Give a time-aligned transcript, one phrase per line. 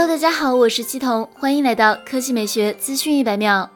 [0.00, 3.68] Hello，大家好，我是七彤，欢迎来到科技美学资讯一百秒。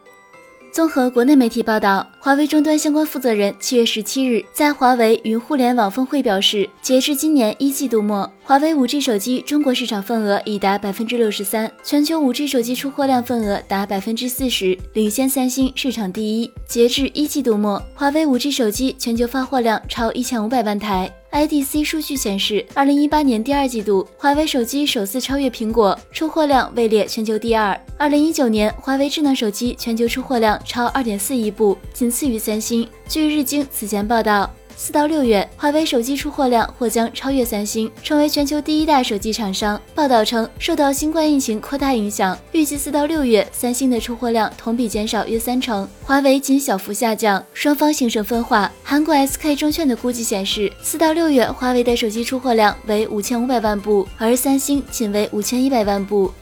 [0.73, 16.49] 综合国内媒体报道，华为终端相关负责人七月十七日在华为云互联网峰会表示，截至今年一季度末，华为五 G 手机中国市场份额已达百分之六十三，全球五 G 手机出货量份额达百分之四十，领先三星，市场第一。
[16.69, 21.13] 截至一季度末，华为五 G 手机全球发货量超一千五百万台。
[21.33, 27.79] IDC 数据显示，二零一八年第二季度，华为手机首次超越苹果，出货量位列全球第二。
[27.97, 32.87] 二零一九年，华为智能手机全球出货量超二点四亿部，仅次于三星。
[33.09, 34.49] 据日经此前报道。
[34.77, 39.81] 四到六月，华为手机出货量或将超越三星，成为全球第一大手机厂商。
[39.95, 48.71] 报道称，受到新冠疫情扩大影响，预计四到六月，三星的出货量同比减少约三成，华为仅小幅下降，双方形成分化。
[48.83, 56.33] 韩国 SK 证券的估计显示，四到六月，华为的手机出货量为五千五百万部，而三星仅为五千一百万部。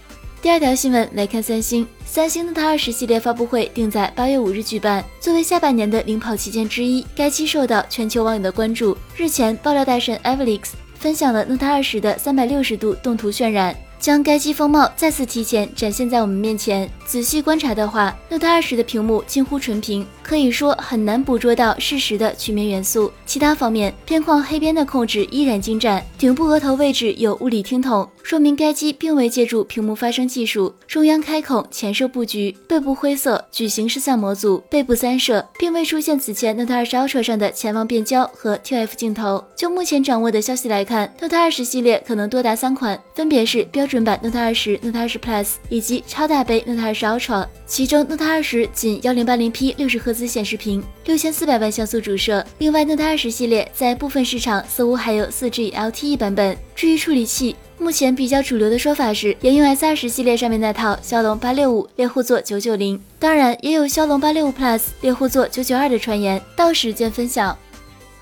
[0.42, 8.98] 第二条新闻来看，三星三星 Note 二十系列发布会定在八月五日举办，作为下半年的领跑旗舰之一，该机受到全球网友的关注。
[9.16, 13.76] 日前，爆料大神 Evelix 分享了 Note 二十的三百六十度动图渲染。
[14.00, 16.90] 将该机风貌再次提前展现在我们面前。
[17.04, 23.10] 仔细观察的话，Note 二十的屏幕近乎纯平，可以说很难捕捉到适时的曲面元素。
[23.26, 30.72] 其他方面，边框黑边的控制依然精湛，顶部额头位置有物理听筒，说明该机并未借助屏幕发声技术。
[30.86, 39.44] 中央开孔前摄布局，背部灰色矩形摄像模组，背部三摄，并未出现此前 Note 二十 Ultra 上的潜望变焦和 TF 镜头。
[39.56, 43.84] 就目前掌握的消息来看，Note 二十系列可能多达三款，分别是标。
[43.84, 52.44] 准版 Note 二十、Note 二十 Plus 以及超大杯 Note 二十 Ultra，其中 Note 二十仅幺零八零 P 六十赫兹显示屏，六千四百万像素主摄。
[52.58, 56.56] 另外，Note 二十系列在部分市场似乎还有四 G LTE 版本。
[56.74, 67.56] 至于处理器，目前比较主流的说法是沿用 S 二十系列上面那套骁龙八六五猎户座九九零，当然也有骁龙八六五 Plus 猎户座九九二的传言，到时见分晓。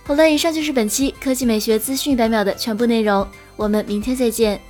[0.05, 3.27] 好了，以上就是本期科技美学资讯一百秒的全部内容，
[3.57, 4.61] 我们明天再见。